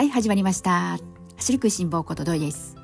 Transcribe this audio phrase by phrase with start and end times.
[0.00, 0.98] はい始まりました。
[1.36, 2.74] 走る食いしん坊ことどいです。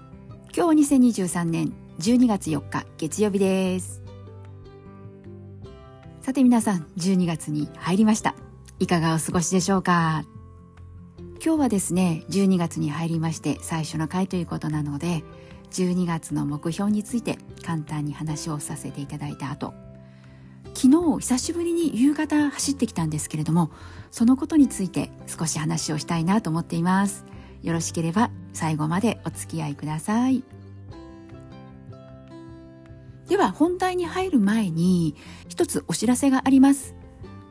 [0.54, 4.02] 今日は2023年12月4日月曜日です。
[6.20, 8.34] さて皆さん12月に入りました。
[8.80, 10.26] いかがお過ごしでしょうか？
[11.42, 15.24] 今日はですね12月に入りまして最初の回ということなので
[15.70, 19.72] 12月の目標について簡単に話をさせていただいた後
[20.76, 23.70] 昨日久しぶりに夕方走ってきたんですけれども
[24.10, 27.24] そのことについて少し話をしたいなと思っています。
[27.62, 30.44] よろしければ最後までお付き合いください。
[33.26, 35.16] では本題に入る前に
[35.48, 36.94] 一つお知らせがあります。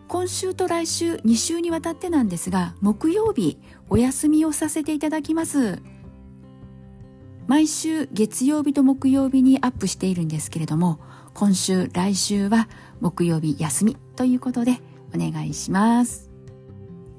[0.08, 3.58] 今週と来週2週にわたってなんですが木曜日
[3.90, 5.82] お休みをさせていただきます。
[7.48, 11.00] 毎週月曜日と木曜日にアップしているんですけれども
[11.36, 12.70] 今週来週は
[13.02, 14.80] 木曜日休みということで
[15.14, 16.32] お願いします。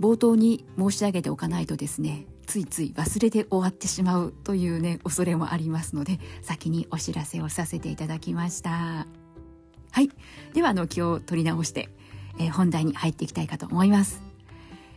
[0.01, 9.07] 冒頭に申し上げておかないとですねついつい忘れて終わってしまうというね恐れもありますので先にお知らせをさせていただきました。
[9.91, 10.09] はい。
[10.55, 11.91] ではあの気を取り直して、
[12.39, 14.23] えー、本題に入っていきたいかと思います、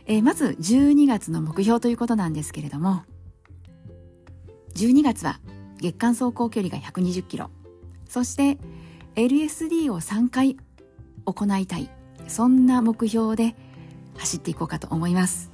[0.06, 3.02] えー、まず12月の目標ということなんですけれども
[4.76, 5.40] 12月は
[5.78, 7.50] 月間走行距離が120キロ。
[8.08, 8.58] そして
[9.16, 10.56] LSD を3回
[11.24, 11.90] 行いたい。
[12.28, 13.56] そんな目標で
[14.16, 15.50] 走っていこうかと思います。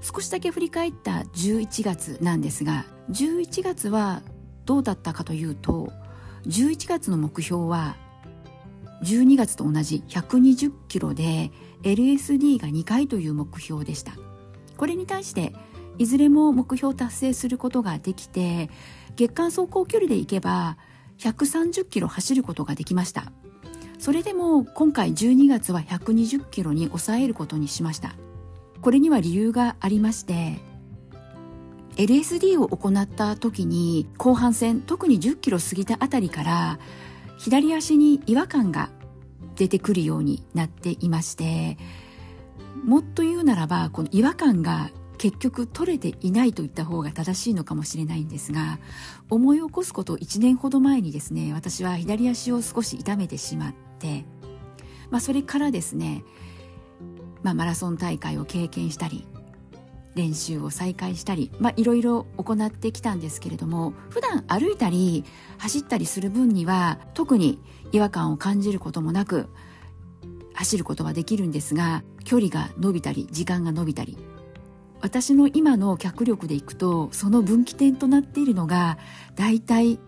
[0.00, 4.22] 少しだけ振り返った11月なんですが11月は
[4.66, 5.90] どうだったかというと
[6.46, 7.96] 11月の目標は
[9.02, 11.50] 12月と同じ120キロで
[11.82, 14.12] LSD が2回という目標でした。
[14.76, 15.54] これに対して
[15.98, 18.68] いずれも目標達成することができて
[19.16, 20.76] 月間走行距離でいけば
[21.18, 23.32] 130キロ走ることができました。
[23.98, 28.14] それでも今回12月は120キロに抑えることにしました。
[28.84, 30.58] これには理由がありまして
[31.96, 36.78] LSD を行った時に後半戦特に10キロ過ぎたあたりから
[37.38, 38.90] 左足に違和感が
[39.56, 41.78] 出てくるようになっていまして
[42.84, 44.90] もっと言うならばこの違和感が
[45.24, 48.78] 結局取れていないと言った方が正しいのかもしれないんですが
[49.30, 54.26] 思い起こすこと1年ほど前にですね私は左足を少し痛めてしまって、
[55.08, 56.24] まあ、それからですね、
[57.42, 59.26] まあ、マラソン大会を経験したり
[60.14, 65.24] 練習を再開したり、ま、いろいろ行ってきたんですけれども普段歩いたり
[65.56, 67.58] 走ったりする分には特に
[67.92, 69.48] 違和感を感じることもなく
[70.52, 74.18] 走ることはできるんですが距離が伸びたり時間が伸びたり
[75.04, 78.96] 私の今の脚力でいくとその分岐点となっているのが
[79.36, 80.00] だいたい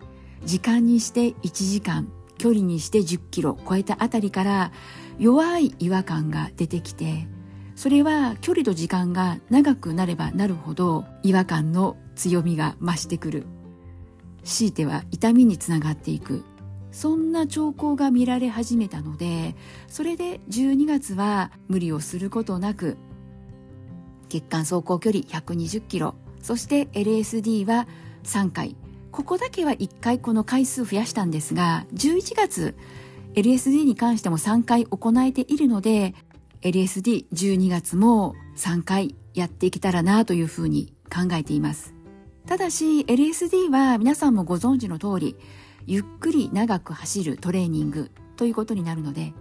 [0.43, 4.71] 時間にして1時間距離にして10キロ超えたあたりから
[5.19, 7.27] 弱い違和感が出てきて
[7.75, 13.45] それは距離と時間が長くなればなるほど違和感の強みが増してくる。
[14.43, 16.43] 強いては痛みにつながっていく。
[16.91, 19.55] そんな兆候が見られ始めたので
[19.87, 22.97] それで12月は無理をすることなく
[24.29, 26.15] 月間走行距離120キロ。
[26.41, 27.87] そして LSD は
[28.23, 28.75] 3回。
[29.11, 32.75] ここだけは1回この回数増やしたんですが11月
[33.33, 36.13] LSD に関しても3回行えているので
[36.61, 41.93] LSD12 月も3回やっていけたらなというふうに考えています。
[42.45, 45.35] ただし LSD は皆さんもご存知の通り
[45.85, 49.33] ゆっくり長く走るトレーニングということになるので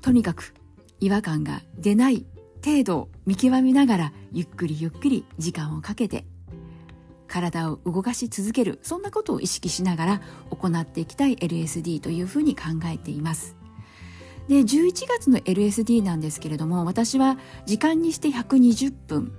[0.00, 0.52] とにかく
[1.00, 2.26] 違和感が出ない
[2.64, 6.24] 程度見極めながらゆっくりゆっくり時間をかけて
[7.26, 13.56] 体を動かし続けるそんなことを意識しながら行っていきたい LSD というふうに考えています。
[14.48, 19.32] で11月の LSD なんですけれども私は時間にして120分。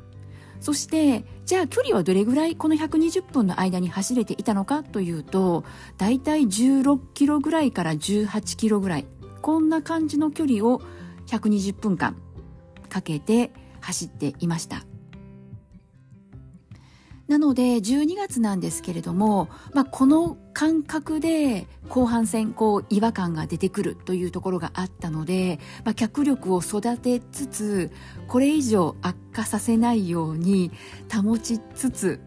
[0.59, 5.65] そしてじゃあ距離はどれぐらいこの120分の間に走れていたのかというと
[5.97, 9.05] だいたい16キロぐらいから18キロぐらい。
[9.41, 10.81] こんな感じの距離を
[11.27, 12.15] 120分間
[12.93, 13.51] かけて
[13.81, 14.85] 走っていました。
[17.27, 27.91] なので12月なんですけれども、まあ、この感覚で後半戦こう違和感が出てくるというところがあったので、まあ、脚力を育てつつ
[28.27, 30.71] これ以上悪化させないように
[31.11, 32.19] 保ちつつ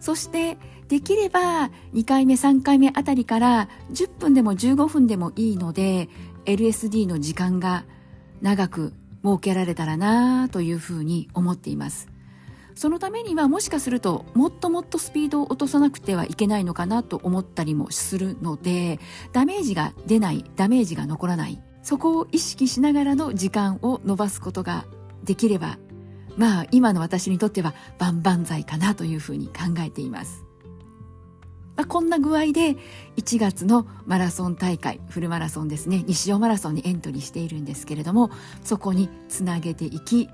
[0.00, 0.58] そして
[0.88, 6.08] できれば2回目3回目あたりから10分でも15分でもいいので
[6.46, 7.84] LSD の時間が
[8.42, 8.92] 長く
[9.24, 12.08] 設けられたらなというふうに思っています
[12.74, 19.00] そのためにはもしかするともっともっとスピードを落とさなくてはいけないのかなと思ったりもするので
[19.32, 24.84] ダメージが出ないダメージが残らないそこを意識しながらの時間を伸ばすことが
[25.24, 25.78] できれば
[26.36, 30.47] まあ今の私にとっては万々歳かなというふうに考えています。
[31.78, 32.76] まあ、こんな具合で
[33.16, 38.32] 1月のマラソン大会フルマラソンですね西尾マラソンにエントリーしているんですけれども
[38.64, 40.28] そこにつなげていき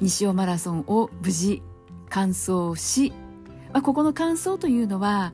[0.00, 1.62] 西尾マラソンを無事
[2.08, 3.12] 完走し、
[3.72, 5.32] まあ、ここの完走というのは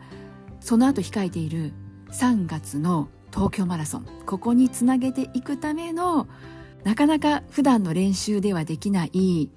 [0.60, 1.72] その後控えている
[2.10, 6.28] 3月の東京マラソンここにつなげていくための
[6.84, 9.48] なかなか普段の練習ではできない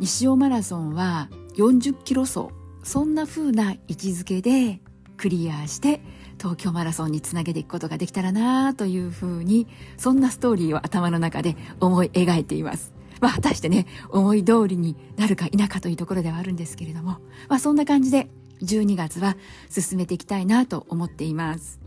[0.00, 2.48] 西尾マラソンは40キロ走
[2.84, 4.80] そんな風な位置づけで
[5.16, 6.00] クリアして
[6.38, 9.66] 東京マラソンにつなげていくことができたらなというふうに
[9.96, 12.92] そんなストーリーを頭の中で思い描いています。
[13.20, 18.28] まあ、果たしてね思い通りになるか否かというところではあるんですけれども、まあ、そんな感じで
[18.62, 19.36] 12月は
[19.70, 21.80] 進めていきたいなと思っています。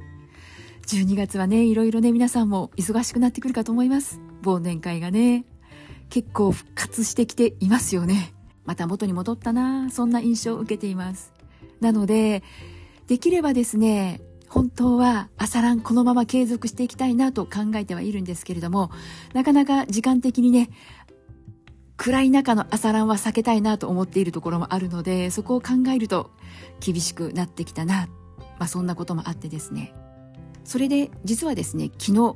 [0.88, 4.20] 12月はねいろいろね皆さんも忙しくなってくるかと思います。
[4.44, 5.46] 忘年会がね
[6.10, 8.34] 結構復活してきていますよね。
[8.68, 11.34] また元に戻ったなそんな印象を受けています。
[11.80, 12.44] なので
[13.08, 18.92] できればですね本当は朝ランこのまま継続していきたいなと考えてはいるんですけれども
[19.34, 20.70] なかなか時間的にね
[21.96, 26.32] 暗い中の朝ランは避けたいなと思っているところもあるのでそこを考えると
[26.80, 28.08] 厳しくなってきたな、
[28.60, 29.94] まあ、そんなこともあってですね。
[30.64, 32.36] それで実はですね昨日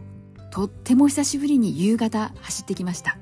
[0.52, 3.18] とっても久しぶりに夕方走ってきました。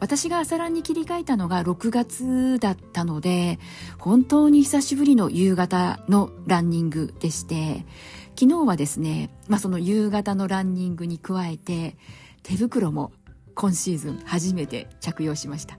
[0.00, 3.58] 私が朝ランに切り替えたのが6月だったので、
[3.98, 7.86] 本当に久しぶりの夕方のランニングでして、
[8.38, 11.96] 昨日はですね、まあその夕方のランニングに加えて、
[12.42, 13.12] 手袋も
[13.54, 15.78] 今シーズン初めて着用しました。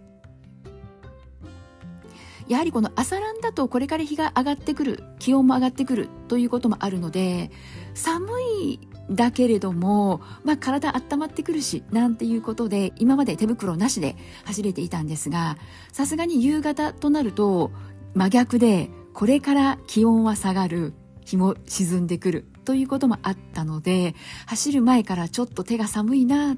[2.47, 7.51] やはりこの朝ランだとこれから日が上がってくる、気温も上がってくるということもあるので、
[7.95, 8.27] 寒
[8.61, 14.15] いだけれども、まあ、体温まってくるしなんていうことで今まで手袋なしで
[14.45, 15.57] 走れていたんですが
[15.91, 17.71] さすがに夕方となると
[18.13, 20.93] 真逆でこれから気温は下がる
[21.23, 24.15] 日も沈んでくるということもあったので
[24.47, 26.57] 走る前からちょっと手が寒いな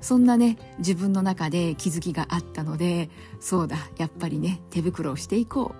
[0.00, 3.10] そんなね自分の中で気づきがあったので
[3.40, 5.74] そうだやっぱりね手袋をしていこ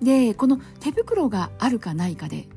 [0.00, 0.04] う。
[0.04, 2.48] でこの手袋があるかないかで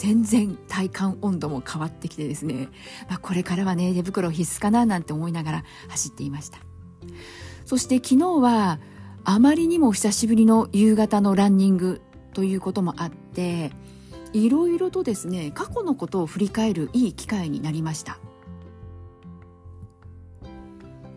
[0.00, 2.68] 全然体感温度も変わってきてですね、
[3.10, 6.58] まあ、これからはね手袋必須かななんて思いながら走っていました。
[7.66, 8.80] そして昨日は
[9.24, 12.00] あまりにも久しぶりの夕方のランニング
[12.32, 13.72] ということもあって
[14.32, 18.18] いろいろとですね過去のことを振り返るいい機会になりました。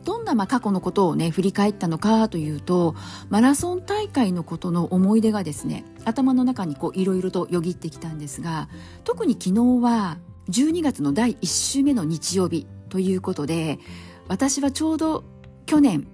[0.04, 2.96] どんなま過去のことをね振り返ったのかというと
[3.30, 8.70] マラソン大会のことの思い出がですね頭の中にいろいろとよぎってきたんですが
[9.04, 10.18] 特に昨日は
[10.50, 13.80] 12月の第1週目の日曜日ということで
[14.28, 15.24] 私はちょうど
[15.66, 16.08] 去年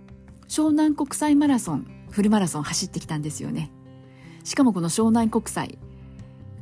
[0.48, 3.72] 湘南国際マラソンフルマラソン走ってきたんですよね。
[4.44, 5.78] しかもこの湘南国際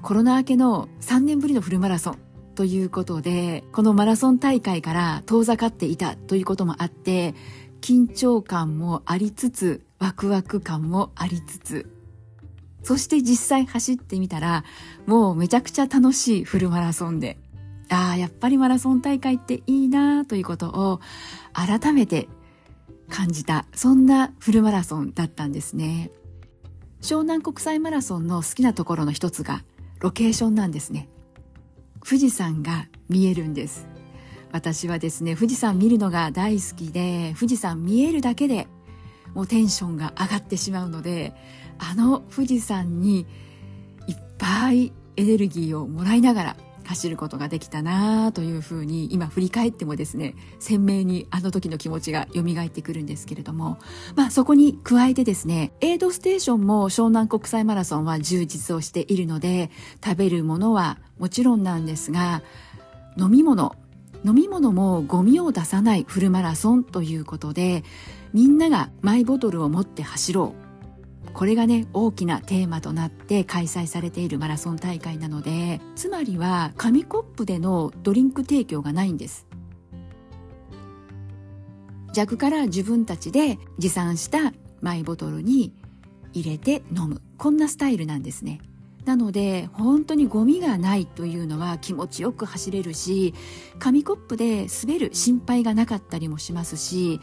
[0.02, 2.20] コロナ明けの3年ぶりのフルマラソン
[2.58, 7.36] ということでこのマラソン大会から遠ざかっていたということもあって
[7.82, 11.94] 緊張感もありつつワクワク感もありつつ。
[12.82, 14.64] そして実際走ってみたら
[15.06, 17.38] もうめちゃくちゃ楽しいフルマラソンで。
[17.92, 21.00] ああやっぱりマラソン大会っていいなということを
[21.54, 22.28] 改めて
[23.08, 26.10] 感じたそんなフルマラソンだったんですね。
[27.04, 29.64] 湘南国際マラソンの好きなところの一つが
[30.00, 31.08] ロケーションなんですね。
[32.06, 33.88] 富士山が見えるんです。
[34.52, 38.68] 私はですね富士山見るのが大好きで富士山見えるだけで
[39.34, 41.34] もうテンションが上がってしまうので
[41.78, 43.28] あの富士山に
[44.08, 53.78] いっぱいエネルギーをもらいながら走ることができたなというふうに今振り返ってもですね鮮明にあの時の気持ちが蘇ってくるんですけれども
[54.16, 59.70] まあそこに加えてですねエイドステーションも湘南国際マラソンは充実をしているので
[60.04, 62.42] 食べるものはもちろんなんですが
[63.18, 63.76] 飲み物
[64.26, 67.84] 飲み物もゴミを出さないフルマラソンということで
[68.34, 70.67] みんながマイボトルを持って走ろう。
[71.38, 79.46] これがね大きなテーマとなって開催されているマラソン大会なのでつまりは紙コップでのドリンク提供がないんです。
[82.12, 84.52] 弱から自分たちで持参した
[84.82, 85.76] マイボトルに
[86.34, 87.22] 入れて飲む。
[87.38, 88.60] こんなスタイルなんですね。
[89.08, 93.34] なので本当にゴミがないというのは気持ちよく走れるし
[93.80, 97.22] 紙コップで滑る心配がなかったりもしますし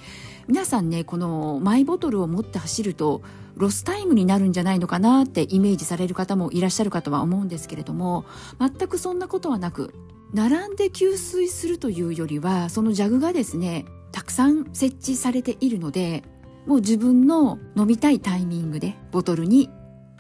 [0.49, 3.21] 皆さんねこのマイボトルを持って走ると
[3.57, 8.25] ロスタイムになるんじゃないのかなってイメージされる方もいらっしゃるかとは思うんですけれども
[8.59, 9.93] 全くそんなことはなく
[10.33, 16.25] 並んで給水するというよりはそのジャグがですねたくさん設置されているので
[16.65, 19.69] もう自分の飲みたいタイミングでボトルに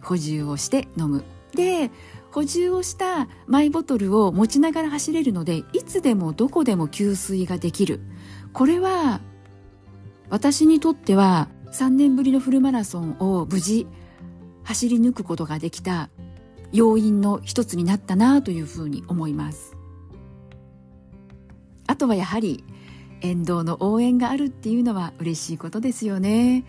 [0.02, 1.24] 補充をして飲む。
[1.54, 1.90] で
[2.32, 8.00] 補充をしたマイボトルを持ちながら走れるのでいつでもどこでも給水ができる。
[8.52, 9.20] これは
[10.30, 13.86] 私にとっては3年ぶりのフルマラソンを無事
[14.64, 16.08] 走り抜くことができた
[16.72, 19.76] 要因の一つになったなというふうに思います。
[21.86, 22.64] あとはやはり
[23.20, 26.64] 沿道の応援があるっていうのは嬉しいことですよね。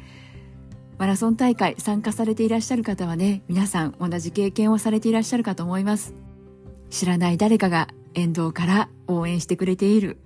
[0.98, 6.14] マラソン大会参加されていらっしゃる方はね皆さん同じ経験をされていらっしゃるかと思います。
[6.90, 10.18] 知らない誰かが沿道から応援してくれている。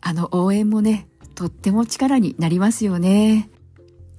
[0.00, 3.50] あの応援もねとっても力になりますよね。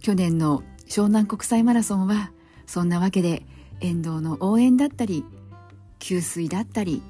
[0.02, 2.32] 去年の湘南国際マラソンは
[2.66, 3.46] そんなわけで
[3.82, 5.26] 沿道の応援だったり
[6.00, 7.02] 給水だったり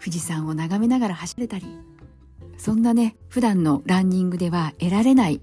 [0.00, 1.66] 富士山を眺めながら走れたり
[2.58, 5.40] そんなね普段のランニングでは得られない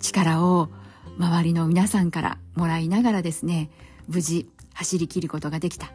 [0.00, 0.70] 力を
[1.18, 3.70] 周りの皆さんからもらいながらですね
[4.08, 5.92] 無事走り切ることができた。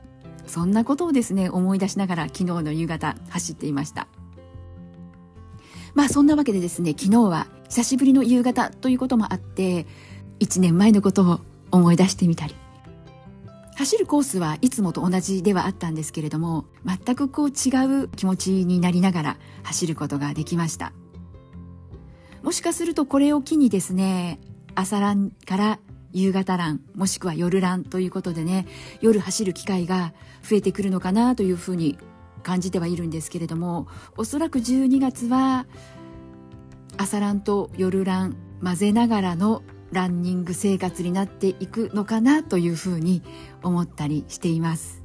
[0.48, 4.08] そんなことをですね思い出しながら昨日の夕方走っていました。
[5.94, 9.86] まあそんなわけでですね昨日は久しぶりの夕方ということもあって
[10.40, 11.40] 1年前のことを
[11.72, 12.56] 思い出してみたり。
[13.76, 20.92] 走るコースはいつもと同じではあったんですけれども全くこう違う気持ちになりながら走ることができました。
[22.42, 24.40] もしかするとこれを機にですね
[24.76, 25.80] 朝ランから
[26.12, 28.66] 夕方ランもしくは夜ランということでね
[29.02, 31.98] 夜走る機会が増えてくるのかなというふうに
[32.42, 35.68] 感じてはいるんですけれどもおそらく12月は
[36.98, 39.62] 朝ランと夜ラン混ぜながらの
[39.92, 43.24] ランニング生活になっていくのかなというふうに
[43.64, 45.02] 思ったりしています。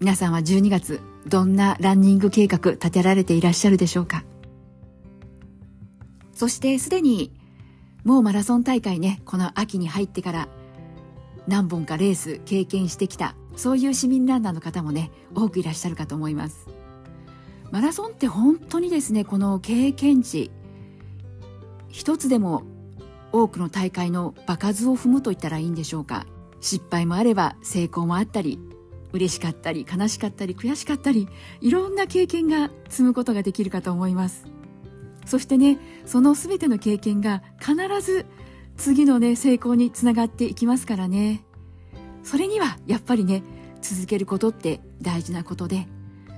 [0.00, 4.24] 皆さんは12月どんなランニング計画立てられていらっしゃるでしょうか？
[6.34, 7.32] そしてすでに
[8.04, 10.48] もうマラソン大会ねこの秋に入ってから
[11.46, 16.68] 何本かレース経験してきたそういう市民ランナーの方もね多くいらっしゃるかと思います。
[17.70, 20.50] マラソンって本当にですねこの経験値
[21.88, 22.62] 一つでも
[23.32, 26.26] 多くの大会の場数を踏むと言ったらいいんでしょうか。
[26.60, 28.58] 失敗もあれば成功もあったり
[29.12, 31.28] 嬉しかったり悲しかったり悔しかったり
[31.60, 34.44] いろんな経験が積むことができるかと思います。
[35.28, 38.26] そしてねその全ての経験が必ず
[38.76, 41.44] 次のね成功につながっていきますからね
[42.24, 43.42] それにはやっぱりね
[43.82, 45.86] 続けることって大事なことで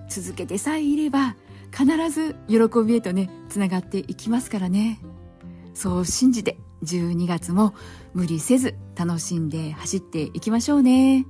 [0.08, 1.36] 続けてさえいれば
[1.70, 5.00] 必ず喜びへとねつながっていきますからね
[5.72, 7.74] そう信じて12月も
[8.12, 11.26] 無理せず楽しんで走っていきましょうね。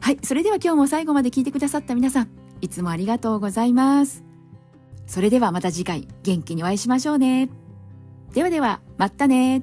[0.00, 2.28] はい、それでは今日も最後まで聞いてくださった皆さん、
[2.60, 4.25] いつもありがとうございます。
[5.06, 7.48] それではまた次回元気にお会いしましょうね。
[8.32, 9.62] ではでは、またね